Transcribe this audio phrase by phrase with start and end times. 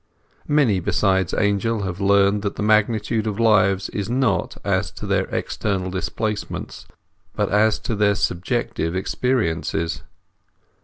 [0.47, 5.25] Many besides Angel have learnt that the magnitude of lives is not as to their
[5.25, 6.87] external displacements,
[7.35, 10.01] but as to their subjective experiences.